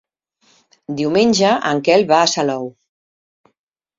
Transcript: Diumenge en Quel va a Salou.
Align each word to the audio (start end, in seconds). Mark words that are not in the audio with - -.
Diumenge 1.01 1.51
en 1.71 1.83
Quel 1.89 2.05
va 2.11 2.21
a 2.21 2.31
Salou. 2.33 2.65